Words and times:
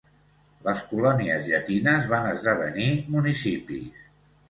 Les 0.67 0.81
colònies 0.93 1.45
llatines 1.53 2.09
van 2.17 2.27
esdevenir 2.33 2.91
municipis. 3.19 4.15